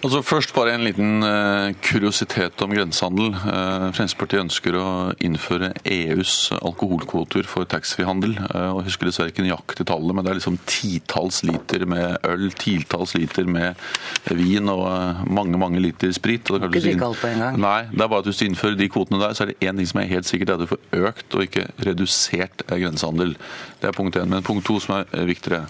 Altså 0.00 0.22
Først 0.24 0.54
bare 0.56 0.72
en 0.72 0.84
liten 0.86 1.20
uh, 1.20 1.74
kuriositet 1.84 2.62
om 2.64 2.72
grensehandel. 2.72 3.34
Uh, 3.36 3.90
Fremskrittspartiet 3.92 4.44
ønsker 4.46 4.78
å 4.80 4.86
innføre 5.20 5.74
EUs 5.84 6.54
alkoholkvoter 6.56 7.44
for 7.48 7.68
taxfree-handel. 7.68 8.32
Uh, 8.46 8.78
og 8.78 8.86
husker 8.86 9.10
dessverre 9.10 9.34
ikke 9.34 9.44
nøyaktig 9.44 9.84
tallet, 9.90 10.16
men 10.16 10.24
det 10.24 10.32
er 10.32 10.40
liksom 10.40 10.56
titalls 10.64 11.42
liter 11.44 11.84
med 11.90 12.16
øl, 12.30 12.46
titalls 12.56 13.12
liter 13.18 13.44
med 13.44 13.76
vin 14.32 14.72
og 14.72 15.28
mange 15.28 15.60
mange 15.60 15.84
liter 15.84 16.14
sprit. 16.16 16.48
Og 16.48 16.64
det 16.64 16.80
ikke 16.94 17.10
alt 17.10 17.20
på 17.20 17.28
en 17.34 17.44
gang? 17.44 17.60
Nei, 17.60 17.82
det 17.92 18.00
er 18.00 18.08
bare 18.14 18.24
at 18.24 18.30
hvis 18.30 18.40
du 18.40 18.46
innfører 18.48 18.80
de 18.80 18.88
kvotene 18.88 19.20
der, 19.20 19.36
så 19.36 19.44
er 19.44 19.52
det 19.52 19.60
én 19.60 19.76
ting 19.76 19.92
som 19.92 20.00
er 20.00 20.08
helt 20.14 20.30
sikkert, 20.30 20.48
det 20.48 20.56
er 20.56 20.62
at 20.62 20.64
du 20.64 20.72
får 20.72 21.10
økt 21.10 21.36
og 21.36 21.44
ikke 21.44 21.68
redusert 21.90 22.64
grensehandel 22.70 23.09
grensehandel. 23.10 23.36
Det 23.80 23.88
er 23.88 23.92
punkt 23.92 24.16
én. 24.16 24.28
Men 24.28 24.42
punkt 24.42 24.66
to, 24.66 24.78
som 24.80 25.00
er 25.00 25.06
eh, 25.12 25.26
viktigere, 25.26 25.66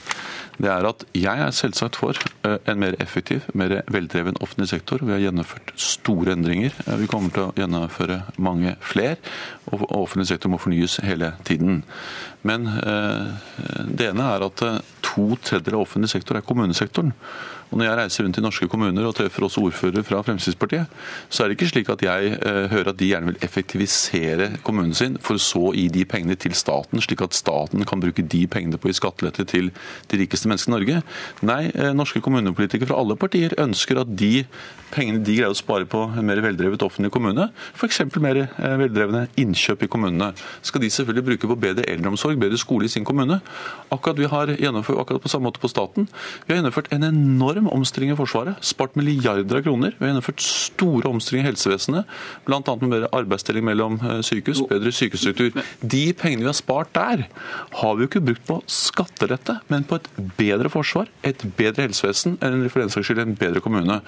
det 0.61 0.69
er 0.69 0.85
at 0.85 1.05
jeg 1.15 1.41
er 1.41 1.51
selvsagt 1.51 1.97
for 1.97 2.15
eh, 2.45 2.59
en 2.67 2.79
mer 2.79 2.97
effektiv, 3.01 3.43
mer 3.55 3.83
veldreven 3.89 4.37
offentlig 4.41 4.69
sektor. 4.69 4.99
Vi 5.03 5.13
har 5.13 5.21
gjennomført 5.21 5.73
store 5.77 6.33
endringer. 6.33 6.73
Eh, 6.87 6.97
vi 7.01 7.07
kommer 7.07 7.31
til 7.31 7.49
å 7.49 7.55
gjennomføre 7.57 8.23
mange 8.39 8.77
flere. 8.81 9.17
Og 9.73 9.87
offentlig 9.91 10.29
sektor 10.29 10.51
må 10.51 10.59
fornyes 10.59 11.01
hele 11.05 11.35
tiden. 11.45 11.83
Men 12.43 12.65
det 12.65 14.07
ene 14.09 14.25
er 14.33 14.43
at 14.47 14.63
to 15.05 15.25
tredjedeler 15.45 15.77
av 15.77 15.83
offentlig 15.85 16.09
sektor 16.09 16.39
er 16.39 16.45
kommunesektoren. 16.47 17.13
Og 17.71 17.79
Når 17.79 17.87
jeg 17.87 17.99
reiser 18.01 18.25
rundt 18.27 18.39
i 18.39 18.43
norske 18.43 18.67
kommuner 18.71 19.07
og 19.07 19.15
treffer 19.15 19.47
også 19.47 19.63
ordførere 19.63 20.03
fra 20.07 20.23
Fremskrittspartiet, 20.27 20.91
så 21.31 21.45
er 21.45 21.49
det 21.49 21.57
ikke 21.59 21.71
slik 21.71 21.91
at 21.93 22.03
jeg 22.03 22.33
eh, 22.35 22.67
hører 22.73 22.91
at 22.91 22.99
de 22.99 23.11
gjerne 23.13 23.31
vil 23.31 23.39
effektivisere 23.47 24.49
kommunen 24.67 24.95
sin, 24.95 25.19
for 25.23 25.39
så 25.39 25.69
å 25.71 25.75
gi 25.77 25.87
de 25.93 26.03
pengene 26.09 26.35
til 26.41 26.57
staten, 26.59 26.99
slik 27.03 27.23
at 27.23 27.37
staten 27.39 27.87
kan 27.87 28.03
bruke 28.03 28.25
de 28.27 28.43
pengene 28.51 28.81
på 28.81 28.91
å 28.91 28.93
gi 28.93 28.99
skattelette 28.99 29.47
til 29.53 29.71
de 30.11 30.21
rikeste 30.25 30.51
menneskene 30.51 30.75
i 30.75 30.79
Norge. 30.79 31.03
Nei, 31.47 31.63
eh, 31.71 31.95
norske 31.95 32.23
kommunepolitikere 32.25 32.91
fra 32.91 32.99
alle 32.99 33.19
partier 33.21 33.55
ønsker 33.63 34.03
at 34.03 34.17
de 34.19 34.45
pengene 34.91 35.23
de 35.23 35.37
greier 35.39 35.55
å 35.55 35.59
spare 35.59 35.87
på 35.87 36.03
en 36.09 36.27
mer 36.27 36.43
veldrevet 36.43 36.83
offentlig 36.83 37.13
kommune, 37.15 37.49
f.eks. 37.79 38.03
mer 38.19 38.43
eh, 38.43 38.77
veldrevne 38.83 39.29
innkjøp 39.41 39.87
i 39.87 39.91
kommunene, 39.93 40.33
skal 40.67 40.83
de 40.83 40.91
selvfølgelig 40.91 41.27
bruke 41.31 41.51
på 41.53 41.59
bedre 41.69 41.87
eldreomsorg, 41.93 42.41
bedre 42.41 42.59
skole 42.59 42.89
i 42.89 42.93
sin 42.93 43.07
kommune. 43.07 43.39
Akkurat 43.95 44.19
vi 44.19 44.31
har 44.31 44.55
gjennomført 44.57 45.05
akkurat 45.05 45.23
på 45.23 45.31
samme 45.31 45.47
måte 45.47 45.63
på 45.63 45.71
staten. 45.71 46.11
Vi 46.47 46.53
har 46.53 46.61
gjennomført 46.61 46.91
en 46.95 47.07
enorm 47.07 47.60
enorm 47.61 47.81
omstilling 47.81 48.13
i 48.13 48.17
Forsvaret. 48.19 48.59
Spart 48.65 48.97
milliarder 48.99 49.59
av 49.59 49.65
kroner. 49.65 49.95
Vi 49.97 50.05
har 50.05 50.13
gjennomført 50.13 50.43
store 50.45 51.09
omstillinger 51.11 51.47
i 51.47 51.51
helsevesenet, 51.51 52.09
bl.a. 52.47 52.61
med 52.81 52.91
bedre 52.91 53.11
arbeidsdeling 53.17 53.65
mellom 53.67 53.99
eh, 54.01 54.21
sykehus, 54.27 54.63
bedre 54.71 54.93
sykehusstruktur. 54.95 55.57
De 55.81 56.03
pengene 56.17 56.45
vi 56.45 56.51
har 56.51 56.59
spart 56.59 56.93
der, 56.97 57.27
har 57.81 57.97
vi 57.97 58.05
jo 58.05 58.11
ikke 58.11 58.25
brukt 58.31 58.47
på 58.49 58.59
skattelette, 58.71 59.59
men 59.73 59.87
på 59.89 60.01
et 60.01 60.09
bedre 60.39 60.73
forsvar, 60.73 61.11
et 61.27 61.45
bedre 61.59 61.87
helsevesen, 61.89 62.39
eller 62.43 62.73
for 62.73 62.83
den 62.83 62.93
saks 62.93 63.11
skyld 63.11 63.23
en 63.25 63.37
bedre 63.39 63.63
kommune. 63.65 64.01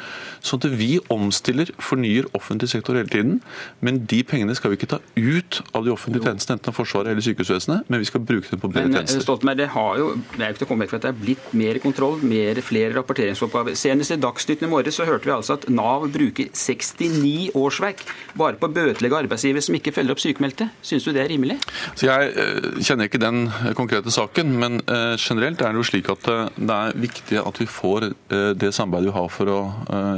Sånn 0.44 0.62
at 0.62 0.78
vi 0.78 0.97
omstiller, 1.12 1.73
fornyer 1.82 2.28
offentlig 2.37 2.71
sektor 2.73 2.99
hele 2.99 3.12
tiden, 3.12 3.40
men 3.85 4.02
de 4.09 4.23
pengene 4.26 4.56
skal 4.59 4.73
vi 4.73 4.80
ikke 4.80 4.92
ta 4.94 5.00
ut 5.18 5.61
av 5.76 5.87
de 5.87 5.94
offentlige 5.94 6.28
tjenestene, 6.28 6.59
enten 6.59 6.73
av 6.73 6.76
Forsvaret 6.76 7.12
eller 7.12 7.25
sykehusvesenet, 7.25 7.88
men 7.92 8.02
vi 8.02 8.09
skal 8.09 8.25
bruke 8.25 8.50
dem 8.50 8.61
på 8.62 8.71
bedre 8.71 8.88
men, 8.88 8.97
eh, 8.97 9.02
tjenester. 9.02 9.26
Stoltenberg, 9.26 9.61
det, 9.62 9.68
har 9.75 10.00
jo, 10.00 10.11
det 10.35 10.40
er 10.40 10.50
jo 10.50 10.56
ikke 10.56 10.62
til 10.62 10.68
å 10.68 10.73
komme 10.73 10.87
vekk 10.87 10.94
fra 10.94 11.00
at 11.02 11.06
det 11.06 11.12
er 11.12 11.21
blitt 11.21 11.52
mer 11.56 11.80
kontroll, 11.82 12.23
mer, 12.26 12.61
flere 12.64 12.94
rapporteringsforslag 12.97 13.41
samfunnsoppgave. 13.42 13.76
Senest 13.76 14.11
i 14.11 14.18
Dagsnytt 14.20 14.62
i 14.62 14.70
morges 14.70 14.96
så 14.96 15.06
hørte 15.06 15.26
vi 15.26 15.34
altså 15.34 15.56
at 15.58 15.68
Nav 15.70 16.08
bruker 16.12 16.50
69 16.52 17.52
årsverk 17.54 18.04
bare 18.38 18.58
på 18.58 18.68
å 18.68 18.72
bøtelegge 18.72 19.22
arbeidsgivere 19.25 19.62
som 19.62 19.76
ikke 19.76 19.92
følger 19.92 20.14
opp 20.14 20.22
sykemeldte. 20.22 20.68
Syns 20.82 21.04
du 21.04 21.12
det 21.12 21.25
er 21.25 21.30
rimelig? 21.32 21.58
Så 21.94 22.08
jeg 22.08 22.32
uh, 22.37 22.80
kjenner 22.82 23.08
ikke 23.08 23.22
den 23.22 23.49
konkrete 23.78 24.12
saken, 24.12 24.54
men 24.58 24.80
uh, 24.88 25.14
generelt 25.16 25.62
er 25.62 25.72
det 25.72 25.82
jo 25.82 25.88
slik 25.88 26.11
at 26.12 26.28
det 26.56 26.76
er 26.76 27.00
viktig 27.02 27.40
at 27.42 27.58
vi 27.61 27.66
får 27.66 28.12
det 28.58 28.72
samarbeidet 28.75 29.11
vi 29.11 29.16
har 29.16 29.28
for 29.32 29.50
å, 29.50 29.58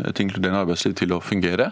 et 0.06 0.20
inkluderende 0.22 0.62
arbeidsliv 0.64 0.94
til 0.98 1.14
å 1.14 1.22
fungere. 1.24 1.70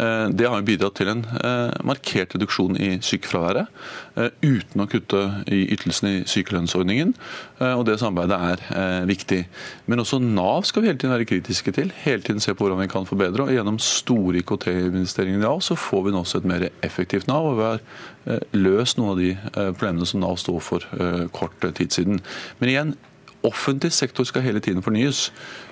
Eh, 0.00 0.28
det 0.32 0.48
har 0.48 0.62
bidratt 0.64 0.96
til 0.96 1.10
en 1.12 1.20
eh, 1.44 1.72
markert 1.84 2.32
reduksjon 2.34 2.78
i 2.80 2.90
sykefraværet, 3.04 3.68
eh, 4.16 4.30
uten 4.40 4.80
å 4.80 4.86
kutte 4.88 5.20
i 5.52 5.66
ytelsene 5.74 6.12
i 6.12 6.22
sykelønnsordningen. 6.30 7.14
og 7.60 7.84
Det 7.84 7.98
samarbeidet 8.00 8.38
er 8.72 9.04
viktig. 9.04 9.42
Men 9.86 10.00
også 10.00 10.16
Nav 10.22 10.64
skal 10.64 10.82
vi 10.82 10.88
hele 10.88 10.98
tiden 10.98 11.12
være 11.12 11.26
kritiske 11.28 11.74
til. 11.76 11.90
Hele 12.04 12.22
tiden 12.24 12.40
se 12.40 12.54
på 12.54 12.64
hvordan 12.64 12.80
vi 12.80 12.88
kan 12.88 13.04
forbedre. 13.04 13.44
og 13.44 13.52
Gjennom 13.52 13.78
store 13.78 14.40
IKT-investeringer 14.40 15.36
i 15.36 15.42
Nav 15.42 15.60
så 15.60 15.76
får 15.76 16.06
vi 16.06 16.14
nå 16.14 16.22
også 16.22 16.40
et 16.40 16.48
mer 16.48 16.68
effektivt 16.82 17.28
Nav. 17.28 17.44
og 17.44 17.58
vi 17.58 17.68
har 17.68 18.40
løst 18.56 18.96
noen 18.96 19.10
av 19.10 19.18
de 19.20 19.36
problemene 19.76 20.06
som 20.06 20.20
Nav 20.20 20.38
står 20.40 20.60
for 20.60 21.28
kort 21.36 21.60
tid 21.60 21.92
siden. 21.92 22.20
Men 22.60 22.72
igjen, 22.72 22.96
offentlig 23.44 23.92
sektor 23.92 24.24
skal 24.24 24.42
hele 24.42 24.60
tiden 24.60 24.82
fornyes. 24.82 25.30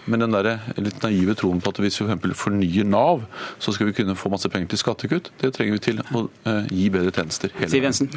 Men 0.09 0.25
den 0.25 0.35
der 0.35 0.51
litt 0.81 1.03
naive 1.05 1.37
troen 1.39 1.61
på 1.63 1.73
at 1.73 1.81
hvis 1.83 2.01
vi 2.01 2.09
f.eks. 2.09 2.37
fornyer 2.39 2.87
Nav, 2.89 3.25
så 3.63 3.75
skal 3.75 3.91
vi 3.91 3.97
kunne 4.01 4.17
få 4.19 4.31
masse 4.33 4.49
penger 4.53 4.73
til 4.73 4.83
skattekutt, 4.83 5.31
det 5.43 5.53
trenger 5.57 5.77
vi 5.77 5.83
til 5.91 6.03
å 6.03 6.25
uh, 6.27 6.65
gi 6.73 6.89
bedre 6.93 7.13
tjenester. 7.15 7.53
hele 7.59 7.71
Siv 7.73 7.87
Jensen. 7.87 8.11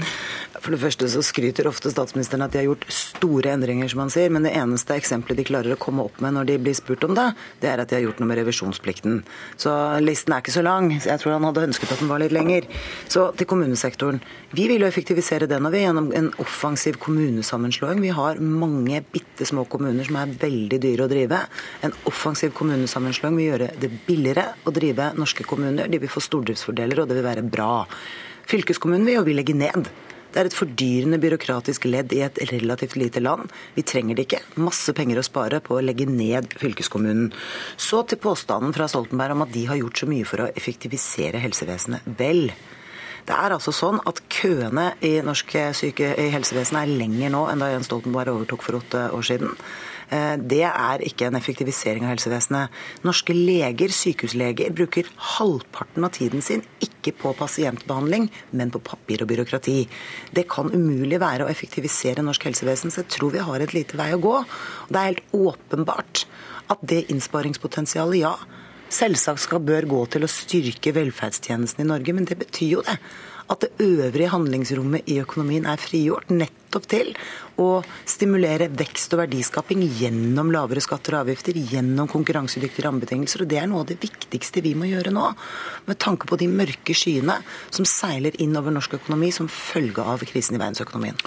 For 0.62 0.74
det 0.74 0.82
første 0.82 1.10
så 1.10 1.24
skryter 1.26 1.70
ofte 1.70 1.92
statsministeren 1.94 2.46
at 2.46 2.54
de 2.54 2.62
har 2.62 2.68
gjort 2.70 2.86
store 2.94 3.54
endringer, 3.56 3.90
som 3.92 4.04
han 4.04 4.14
sier. 4.14 4.32
Men 4.34 4.46
det 4.46 4.54
eneste 4.58 4.96
eksempelet 4.98 5.42
de 5.42 5.48
klarer 5.48 5.76
å 5.76 5.80
komme 5.82 6.06
opp 6.06 6.22
med 6.24 6.36
når 6.38 6.52
de 6.52 6.58
blir 6.68 6.78
spurt 6.78 7.06
om 7.08 7.16
det, 7.18 7.28
det 7.64 7.72
er 7.72 7.82
at 7.82 7.92
de 7.92 7.98
har 7.98 8.06
gjort 8.06 8.22
noe 8.22 8.30
med 8.30 8.42
revisjonsplikten. 8.42 9.22
Så 9.60 9.74
listen 10.04 10.36
er 10.36 10.44
ikke 10.44 10.56
så 10.56 10.66
lang. 10.66 10.92
Jeg 10.94 11.22
tror 11.22 11.36
han 11.36 11.48
hadde 11.50 11.66
ønsket 11.70 11.96
at 11.96 12.04
den 12.04 12.12
var 12.12 12.22
litt 12.22 12.36
lenger. 12.36 12.68
Så 13.12 13.30
til 13.38 13.50
kommunesektoren. 13.50 14.22
Vi 14.56 14.68
vil 14.70 14.84
jo 14.84 14.90
effektivisere 14.90 15.50
den 15.50 15.68
og 15.68 15.74
vi 15.74 15.84
gjennom 15.86 16.12
en 16.18 16.30
offensiv 16.44 17.00
kommunesammenslåing. 17.02 18.02
Vi 18.04 18.14
har 18.16 18.42
mange 18.42 19.02
bitte 19.14 19.48
små 19.48 19.66
kommuner 19.72 20.06
som 20.08 20.20
er 20.22 20.36
veldig 20.42 20.82
dyre 20.84 21.08
å 21.08 21.12
drive. 21.12 21.42
En 21.86 21.96
offensiv 22.10 22.54
kommunesammenslåing 22.58 23.40
vil 23.40 23.50
gjøre 23.50 23.72
det 23.82 23.90
billigere 24.06 24.52
å 24.68 24.74
drive 24.76 25.12
norske 25.18 25.46
kommuner. 25.48 25.90
De 25.90 26.00
vil 26.02 26.12
få 26.12 26.22
stordriftsfordeler, 26.24 27.02
og 27.02 27.10
det 27.10 27.18
vil 27.18 27.28
være 27.28 27.48
bra. 27.48 27.74
Fylkeskommunen 28.50 29.08
vil 29.08 29.20
jo 29.20 29.28
vi 29.28 29.38
legge 29.38 29.58
ned. 29.58 29.90
Det 30.32 30.40
er 30.40 30.48
et 30.48 30.56
fordyrende 30.56 31.20
byråkratisk 31.20 31.86
ledd 31.90 32.14
i 32.16 32.22
et 32.24 32.38
relativt 32.54 32.96
lite 32.96 33.20
land. 33.20 33.50
Vi 33.76 33.84
trenger 33.84 34.16
det 34.16 34.28
ikke. 34.28 34.40
Masse 34.64 34.94
penger 34.96 35.20
å 35.20 35.26
spare 35.28 35.60
på 35.64 35.76
å 35.76 35.84
legge 35.84 36.08
ned 36.08 36.54
fylkeskommunen. 36.62 37.34
Så 37.76 38.06
til 38.08 38.22
påstanden 38.22 38.72
fra 38.76 38.88
Stoltenberg 38.88 39.36
om 39.36 39.44
at 39.44 39.52
de 39.52 39.66
har 39.68 39.82
gjort 39.82 40.04
så 40.04 40.08
mye 40.08 40.28
for 40.28 40.46
å 40.46 40.52
effektivisere 40.56 41.42
helsevesenet. 41.44 42.08
Vel, 42.22 42.46
det 43.28 43.36
er 43.36 43.58
altså 43.58 43.74
sånn 43.76 44.00
at 44.08 44.24
køene 44.32 44.94
i 45.04 45.18
norsk 45.26 45.52
syke, 45.78 46.14
i 46.16 46.32
helsevesenet 46.32 46.86
er 46.86 47.00
lenger 47.04 47.36
nå 47.36 47.44
enn 47.52 47.62
da 47.62 47.74
Jens 47.74 47.92
Stoltenberg 47.92 48.32
overtok 48.38 48.64
for 48.64 48.80
åtte 48.80 49.10
år 49.12 49.28
siden. 49.28 49.52
Eh, 50.12 50.36
det 50.36 50.64
er 50.68 51.04
ikke 51.08 51.30
en 51.30 51.38
effektivisering 51.40 52.04
av 52.04 52.12
helsevesenet. 52.14 52.74
Norske 53.08 53.36
leger, 53.36 53.94
sykehusleger, 53.96 54.74
bruker 54.76 55.08
halvparten 55.38 56.04
av 56.08 56.12
tiden 56.18 56.44
sin 56.44 56.66
ikke 56.84 57.14
på 57.18 57.32
pasientbehandling, 57.40 58.28
men 58.52 58.74
på 58.74 58.84
papir 58.84 59.24
og 59.24 59.32
byråkrati. 59.32 59.78
Det 60.36 60.46
kan 60.52 60.72
umulig 60.74 61.22
være 61.24 61.48
å 61.48 61.52
effektivisere 61.52 62.26
norsk 62.26 62.50
helsevesen, 62.50 62.92
så 62.92 63.06
jeg 63.06 63.14
tror 63.16 63.32
vi 63.38 63.46
har 63.48 63.64
et 63.64 63.76
lite 63.78 64.00
vei 64.00 64.12
å 64.16 64.22
gå. 64.22 64.36
Det 64.90 65.00
er 65.00 65.14
helt 65.14 65.38
åpenbart 65.38 66.26
at 66.72 66.84
det 66.88 67.06
innsparingspotensialet, 67.14 68.22
ja, 68.26 68.36
selvsagt 68.92 69.46
skal 69.46 69.64
bør 69.64 69.88
gå 69.88 70.06
til 70.12 70.28
å 70.28 70.32
styrke 70.32 70.92
velferdstjenesten 70.96 71.86
i 71.86 71.88
Norge, 71.88 72.16
men 72.16 72.28
det 72.28 72.36
betyr 72.40 72.76
jo 72.76 72.84
det 72.84 73.00
at 73.52 73.66
det 73.66 73.72
øvrige 73.84 74.32
handlingsrommet 74.32 75.10
i 75.12 75.20
økonomien 75.22 75.68
er 75.68 75.80
frigjort 75.82 76.30
nettopp 76.32 76.86
til 76.92 77.10
å 77.60 77.82
stimulere 78.08 78.70
vekst 78.72 79.12
og 79.14 79.22
verdiskaping 79.26 79.84
gjennom 80.00 80.54
lavere 80.54 80.82
skatter 80.84 81.18
og 81.18 81.26
avgifter, 81.26 81.58
gjennom 81.72 82.08
konkurransedyktige 82.12 82.86
rammebetingelser. 82.88 83.44
Og 83.44 83.52
det 83.52 83.60
er 83.60 83.68
noe 83.70 83.84
av 83.84 83.90
det 83.92 84.00
viktigste 84.02 84.64
vi 84.64 84.74
må 84.78 84.88
gjøre 84.90 85.14
nå, 85.14 85.28
med 85.90 86.00
tanke 86.02 86.30
på 86.30 86.40
de 86.40 86.48
mørke 86.52 86.96
skyene 86.96 87.42
som 87.70 87.88
seiler 87.88 88.38
inn 88.42 88.56
over 88.58 88.74
norsk 88.74 88.96
økonomi 89.02 89.34
som 89.36 89.52
følge 89.52 90.06
av 90.06 90.24
krisen 90.28 90.56
i 90.58 90.62
verdensøkonomien. 90.62 91.20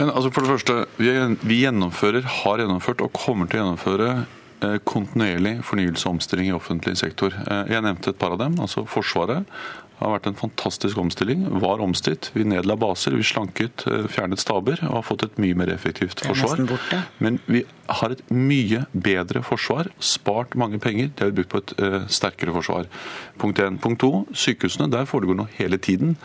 Men 0.00 0.08
altså 0.08 0.32
for 0.32 0.44
det 0.46 0.56
første, 0.56 0.80
vi 0.98 1.60
gjennomfører, 1.62 2.24
har 2.42 2.64
gjennomført 2.64 3.04
og 3.04 3.12
kommer 3.16 3.50
til 3.50 3.60
å 3.60 3.64
gjennomføre 3.66 4.08
eh, 4.16 4.78
kontinuerlig 4.88 5.58
fornyelse 5.68 6.08
og 6.08 6.16
omstilling 6.16 6.48
i 6.48 6.56
offentlig 6.56 6.96
sektor. 7.00 7.36
Eh, 7.44 7.74
jeg 7.74 7.84
nevnte 7.84 8.14
et 8.14 8.20
par 8.20 8.34
av 8.34 8.40
dem. 8.40 8.56
altså 8.64 8.86
Forsvaret 8.88 9.44
det 9.98 10.06
har 10.06 10.12
vært 10.14 10.28
en 10.30 10.38
fantastisk 10.38 10.98
omstilling. 11.02 11.40
Var 11.58 11.80
omstridt. 11.82 12.30
Vi 12.36 12.44
nedla 12.46 12.76
baser, 12.78 13.16
vi 13.18 13.24
slanket, 13.26 13.82
eh, 13.90 14.06
fjernet 14.06 14.38
staber 14.38 14.78
og 14.86 14.92
har 14.94 15.02
fått 15.02 15.24
et 15.24 15.38
mye 15.42 15.56
mer 15.58 15.72
effektivt 15.74 16.22
forsvar. 16.22 16.62
Men 17.18 17.40
vi 17.46 17.64
har 17.88 18.12
et 18.14 18.22
mye 18.30 18.84
bedre 18.92 19.42
forsvar. 19.42 19.90
Spart 19.98 20.54
mange 20.54 20.78
penger. 20.78 21.10
Det 21.10 21.24
har 21.24 21.32
vi 21.32 21.42
brukt 21.42 21.50
på 21.50 21.58
et 21.58 21.72
uh, 21.82 22.06
sterkere 22.06 22.52
forsvar. 22.54 22.86
Punkt 23.38 23.58
1. 23.58 23.80
Punkt 23.82 24.00
2. 24.00 24.28
Sykehusene. 24.32 24.90
Der 24.92 25.04
foregår 25.04 25.34
noe 25.34 25.48
hele 25.56 25.78
tiden. 25.78 26.16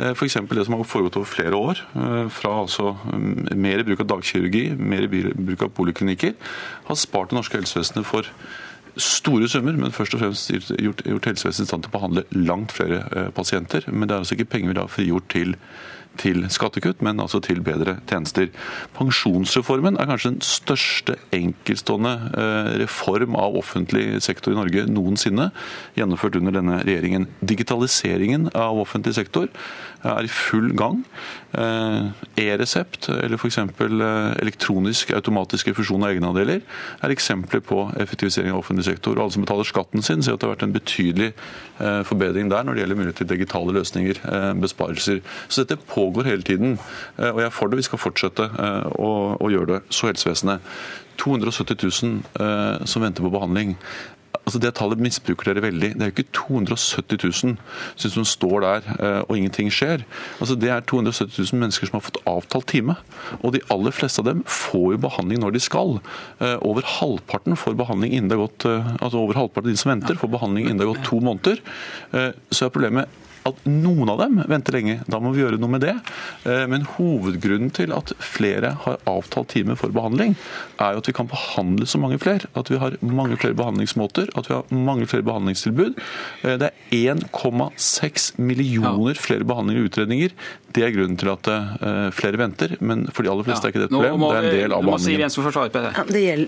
Uh, 0.00 0.10
F.eks. 0.10 0.34
det 0.50 0.66
som 0.66 0.74
har 0.74 0.88
foregått 0.88 1.20
over 1.20 1.30
flere 1.30 1.54
år. 1.54 1.84
Uh, 1.94 2.26
fra 2.28 2.56
altså 2.62 2.96
um, 3.12 3.46
mer 3.54 3.84
bruk 3.84 4.00
av 4.00 4.10
dagkirurgi, 4.16 4.72
mer 4.74 5.06
bruk 5.06 5.62
av 5.62 5.70
poliklinikker, 5.76 6.34
har 6.88 6.98
spart 6.98 7.30
det 7.30 7.38
norske 7.38 7.60
helsevesenet 7.60 8.08
for 8.08 8.26
store 8.96 9.48
summer, 9.48 9.76
men 9.78 9.92
først 9.92 10.14
og 10.14 10.22
fremst 10.22 10.50
gjort, 10.50 11.04
gjort 11.04 11.28
helsevesenet 11.30 11.66
i 11.66 11.70
stand 11.70 11.84
til 11.84 11.92
å 11.92 11.96
behandle 11.98 12.24
langt 12.34 12.74
flere 12.74 13.04
eh, 13.16 13.30
pasienter. 13.34 13.86
Men 13.92 14.08
det 14.08 14.16
er 14.16 14.24
altså 14.24 14.36
ikke 14.36 14.50
penger 14.54 14.72
vi 14.72 14.78
da 14.80 14.86
frigjort 14.90 15.28
til 15.32 15.56
til 16.20 16.44
skattekutt, 16.52 17.00
men 17.04 17.20
altså 17.22 17.40
til 17.44 17.62
bedre 17.64 17.96
tjenester. 18.10 18.50
Pensjonsreformen 18.96 19.96
er 20.00 20.08
kanskje 20.10 20.34
den 20.34 20.44
største 20.44 21.16
enkeltstående 21.36 22.14
eh, 22.30 22.72
reform 22.84 23.36
av 23.40 23.56
offentlig 23.60 24.20
sektor 24.24 24.54
i 24.54 24.58
Norge 24.58 24.86
noensinne, 24.90 25.50
gjennomført 25.98 26.36
under 26.40 26.58
denne 26.58 26.80
regjeringen. 26.84 27.28
Digitaliseringen 27.40 28.50
av 28.54 28.80
offentlig 28.82 29.16
sektor 29.16 29.48
er 30.06 30.24
i 30.24 30.32
full 30.32 30.70
gang. 30.76 31.02
Eh, 31.56 32.10
e-resept 32.40 33.10
eller 33.12 33.40
f.eks. 33.40 33.58
Eh, 33.60 34.18
elektronisk 34.40 35.14
automatisk 35.16 35.72
refusjon 35.72 36.04
av 36.04 36.14
egenandeler 36.14 36.60
er 36.60 37.14
eksempler 37.14 37.64
på 37.64 37.82
effektivisering 38.00 38.52
av 38.54 38.62
offentlig 38.62 38.86
sektor. 38.88 39.16
Og 39.16 39.26
alle 39.26 39.36
som 39.36 39.46
betaler 39.46 39.68
skatten 39.68 40.04
sin, 40.04 40.24
ser 40.24 40.36
at 40.36 40.42
det 40.42 40.48
har 40.48 40.56
vært 40.56 40.68
en 40.68 40.76
betydelig 40.76 41.32
forbedring 41.80 42.50
der 42.52 42.64
når 42.66 42.76
det 42.76 42.82
gjelder 42.82 42.98
mulighet 42.98 43.18
til 43.22 43.28
digitale 43.30 43.72
løsninger, 43.72 44.18
besparelser. 44.60 45.22
Så 45.48 45.62
dette 45.62 45.78
på 45.88 46.09
pågår 46.10 46.30
hele 46.30 46.42
tiden. 46.42 46.78
Eh, 47.18 47.30
og 47.30 47.40
jeg 47.40 47.46
er 47.46 47.54
for 47.54 47.70
det. 47.70 47.80
Vi 47.80 47.88
skal 47.88 48.02
fortsette 48.02 48.50
eh, 48.50 48.86
å, 48.98 49.10
å 49.40 49.50
gjøre 49.50 49.76
det. 49.76 49.82
Så 49.90 50.10
helsevesenet. 50.10 50.64
270 51.20 51.76
000 51.84 52.22
eh, 52.40 52.86
som 52.88 53.04
venter 53.04 53.22
på 53.22 53.32
behandling. 53.32 53.76
Altså 54.40 54.58
Det 54.62 54.70
tallet 54.74 54.98
misbruker 54.98 55.50
dere 55.50 55.62
veldig. 55.62 55.90
Det 55.94 56.02
er 56.02 56.10
jo 56.10 56.14
ikke 56.14 56.32
270 56.32 57.18
000 57.44 57.58
som 58.00 58.24
står 58.24 58.62
der 58.64 58.86
og 59.28 59.34
ingenting 59.36 59.68
skjer. 59.74 60.02
Altså 60.40 60.56
Det 60.58 60.70
er 60.72 60.80
270 60.80 61.52
000 61.52 61.60
mennesker 61.60 61.86
som 61.86 61.98
har 61.98 62.06
fått 62.06 62.18
avtalt 62.30 62.66
time. 62.72 62.96
Og 63.42 63.52
de 63.54 63.60
aller 63.70 63.94
fleste 63.94 64.22
av 64.22 64.30
dem 64.30 64.40
får 64.48 64.94
jo 64.94 65.02
behandling 65.04 65.42
når 65.44 65.54
de 65.54 65.62
skal. 65.62 65.98
Over 66.40 66.88
halvparten 66.88 67.58
får 67.58 67.76
behandling 67.78 68.16
innen 68.16 68.32
det 68.32 68.38
har 68.40 68.48
gått 68.48 68.66
altså 68.70 69.20
over 69.20 69.38
halvparten 69.38 69.68
av 69.68 69.76
de 69.76 69.82
som 69.82 69.92
venter, 69.92 70.18
får 70.18 70.32
behandling 70.32 70.70
innen 70.70 70.80
det 70.80 70.88
har 70.88 70.94
gått 70.94 71.10
to 71.10 71.20
måneder. 71.20 71.60
Så 72.50 72.64
er 72.64 72.74
problemet 72.74 73.20
at 73.48 73.64
noen 73.68 74.10
av 74.12 74.20
dem 74.20 74.40
venter 74.50 74.76
lenge. 74.76 74.98
Da 75.10 75.20
må 75.22 75.32
vi 75.34 75.42
gjøre 75.42 75.60
noe 75.60 75.72
med 75.72 75.84
det. 75.84 75.94
Eh, 76.48 76.64
men 76.70 76.86
hovedgrunnen 76.96 77.72
til 77.74 77.94
at 77.96 78.12
flere 78.22 78.74
har 78.84 79.00
avtalt 79.10 79.52
time 79.54 79.76
for 79.80 79.94
behandling, 79.94 80.36
er 80.80 80.94
jo 80.94 81.02
at 81.02 81.10
vi 81.10 81.16
kan 81.16 81.30
behandle 81.30 81.88
så 81.88 82.00
mange 82.02 82.20
flere. 82.22 82.50
At 82.58 82.70
vi 82.72 82.80
har 82.80 82.98
mange 83.04 83.38
flere 83.40 83.56
behandlingsmåter, 83.58 84.30
at 84.36 84.50
vi 84.50 84.56
har 84.56 84.74
mange 84.74 85.08
flere 85.10 85.26
behandlingstilbud. 85.26 86.00
Eh, 86.44 86.56
det 86.60 86.70
er 86.70 87.14
1,6 87.16 88.32
millioner 88.40 89.20
flere 89.20 89.46
behandlinger 89.48 89.84
og 89.84 89.92
utredninger. 89.92 90.36
Det 90.70 90.84
er 90.86 90.92
grunnen 90.94 91.18
til 91.18 91.30
at 91.32 91.48
eh, 91.50 92.08
flere 92.14 92.38
venter, 92.38 92.76
men 92.84 93.06
for 93.10 93.26
de 93.26 93.30
aller 93.32 93.46
fleste 93.46 93.66
er 93.66 93.72
ikke 93.72 93.82
det 93.82 93.88
et 93.88 93.94
problem. 93.94 94.22
det 94.22 94.36
er 94.38 94.46
en 94.46 94.56
del 94.56 94.74
av 94.76 94.84
behandlingen. 94.84 95.02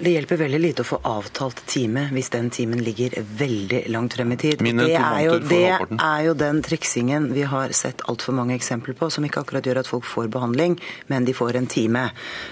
det, 0.02 0.12
hjelper 0.14 0.40
veldig 0.44 0.60
lite 0.62 0.84
å 0.84 0.88
få 0.88 0.98
avtalt 1.10 1.62
time 1.70 2.04
hvis 2.14 2.30
den 2.34 2.50
timen 2.54 2.82
ligger 2.86 3.16
veldig 3.40 3.82
langt 3.94 4.16
frem 4.18 4.34
i 4.34 4.38
tid. 4.44 4.62
Mine 4.64 4.86
det, 4.86 4.98
er 4.98 5.20
jo, 5.26 5.38
det 5.50 5.62
er 5.72 6.26
jo 6.28 6.36
den 6.38 6.62
triksingen 6.66 7.30
vi 7.34 7.46
har 7.50 7.74
sett 7.76 8.04
altfor 8.10 8.36
mange 8.38 8.54
eksempler 8.58 8.96
på, 8.98 9.10
som 9.10 9.26
ikke 9.26 9.42
akkurat 9.42 9.66
gjør 9.66 9.82
at 9.82 9.90
folk 9.90 10.06
får 10.08 10.30
behandling, 10.34 10.78
men 11.10 11.26
de 11.26 11.34
får 11.36 11.58
en 11.58 11.70
time. 11.70 12.06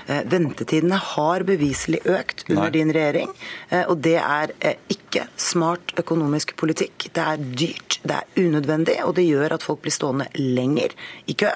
Eh, 0.06 0.24
ventetidene 0.30 0.98
har 1.14 1.46
beviselig 1.46 2.02
økt 2.06 2.46
under 2.48 2.66
Nei. 2.66 2.74
din 2.80 2.94
regjering, 2.96 3.34
eh, 3.70 3.84
og 3.86 4.02
det 4.06 4.18
er 4.20 4.54
ikke 4.90 5.26
smart 5.38 5.94
økonomisk 6.00 6.56
politikk. 6.60 7.10
Det 7.14 7.24
er 7.24 7.38
dyrt. 7.38 7.89
Det 8.02 8.16
er 8.16 8.40
unødvendig, 8.40 8.96
og 9.04 9.14
det 9.18 9.26
gjør 9.26 9.56
at 9.56 9.64
folk 9.64 9.82
blir 9.84 9.94
stående 9.94 10.26
lenger 10.38 10.94
i 11.28 11.36
kø, 11.36 11.50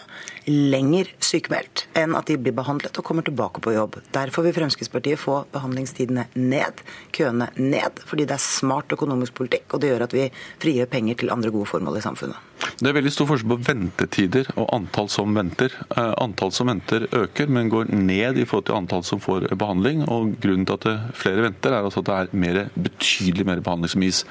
lenger 0.48 1.08
sykemeldt, 1.24 1.86
enn 1.96 2.16
at 2.18 2.28
de 2.28 2.36
blir 2.40 2.56
behandlet 2.56 3.00
og 3.00 3.06
kommer 3.06 3.24
tilbake 3.24 3.62
på 3.64 3.72
jobb. 3.72 3.96
Derfor 4.14 4.44
vil 4.44 4.56
Fremskrittspartiet 4.56 5.20
få 5.20 5.40
behandlingstidene 5.54 6.26
ned, 6.36 6.84
køene 7.16 7.48
ned, 7.56 8.04
fordi 8.08 8.28
det 8.28 8.36
er 8.36 8.44
smart 8.44 8.92
økonomisk 8.92 9.36
politikk, 9.40 9.70
og 9.72 9.80
det 9.82 9.94
gjør 9.94 10.06
at 10.08 10.16
vi 10.16 10.28
frigjør 10.62 10.92
penger 10.92 11.22
til 11.22 11.32
andre 11.32 11.54
gode 11.54 11.70
formål 11.70 12.00
i 12.00 12.04
samfunnet. 12.04 12.53
Det 12.80 12.88
er 12.90 12.96
veldig 12.96 13.12
stor 13.12 13.28
forskjell 13.30 13.50
på 13.52 13.58
ventetider 13.66 14.49
og 14.58 14.68
antall 14.75 15.08
som 15.12 15.34
venter. 15.37 15.73
Eh, 15.94 16.12
antall 16.23 16.52
som 16.54 16.70
venter 16.70 17.06
øker, 17.14 17.50
men 17.50 17.70
går 17.73 17.90
ned 17.92 18.40
i 18.40 18.46
forhold 18.49 18.66
til 18.68 18.78
antall 18.78 19.04
som 19.06 19.23
får 19.23 19.49
behandling. 19.61 20.04
og 20.08 20.34
Grunnen 20.42 20.66
til 20.66 20.78
at 20.78 21.14
flere 21.18 21.44
venter, 21.46 21.73
er 21.73 21.87
altså 21.87 22.02
at 22.02 22.08
det 22.08 22.16
er 22.18 22.40
mer, 22.44 22.61
betydelig 22.75 23.46
mer 23.46 23.62
behandling 23.64 23.92
som 23.94 24.04
gis. 24.04 24.25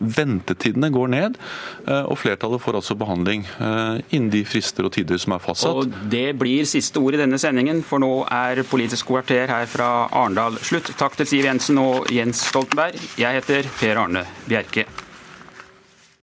Ventetidene 0.00 0.90
går 0.94 1.12
ned, 1.12 1.40
eh, 1.86 2.04
og 2.04 2.18
flertallet 2.18 2.62
får 2.62 2.80
altså 2.80 2.96
behandling 3.00 3.46
eh, 3.58 4.00
innen 4.10 4.30
de 4.32 4.44
frister 4.44 4.88
og 4.88 4.94
tider 4.96 5.20
som 5.20 5.36
er 5.36 5.44
fastsatt. 5.44 5.82
Og 5.84 6.10
Det 6.10 6.38
blir 6.38 6.68
siste 6.68 7.00
ord 7.00 7.14
i 7.14 7.22
denne 7.22 7.38
sendingen, 7.38 7.82
for 7.82 8.02
nå 8.02 8.24
er 8.30 8.64
Politisk 8.70 9.08
kvarter 9.10 9.50
her 9.50 9.66
fra 9.66 10.08
Arendal 10.14 10.58
slutt. 10.62 10.92
Takk 11.00 11.16
til 11.18 11.26
Siv 11.26 11.48
Jensen 11.48 11.78
og 11.82 12.10
Jens 12.12 12.44
Stoltenberg. 12.50 12.98
Jeg 13.18 13.40
heter 13.40 13.70
Per 13.80 14.04
Arne 14.04 14.26
Bjerke. 14.46 14.86